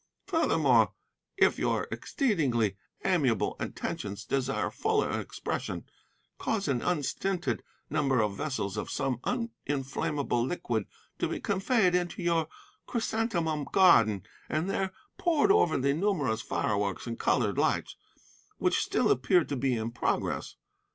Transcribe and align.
Furthermore, 0.25 0.93
if 1.37 1.59
your 1.59 1.87
exceedingly 1.91 2.75
amiable 3.05 3.55
intentions 3.59 4.25
desire 4.25 4.71
fuller 4.71 5.19
expression, 5.21 5.85
cause 6.39 6.67
an 6.67 6.81
unstinted 6.81 7.61
number 7.87 8.19
of 8.19 8.35
vessels 8.35 8.77
of 8.77 8.89
some 8.89 9.19
uninflammable 9.25 10.43
liquid 10.43 10.87
to 11.19 11.27
be 11.27 11.39
conveyed 11.39 11.93
into 11.93 12.23
your 12.23 12.47
chrysanthemum 12.87 13.63
garden 13.65 14.23
and 14.49 14.67
there 14.67 14.91
poured 15.19 15.51
over 15.51 15.77
the 15.77 15.93
numerous 15.93 16.41
fireworks 16.41 17.05
and 17.05 17.19
coloured 17.19 17.59
lights 17.59 17.95
which 18.57 18.79
still 18.83 19.11
appear 19.11 19.43
to 19.45 19.55
be 19.55 19.77
in 19.77 19.91
progress. 19.91 20.55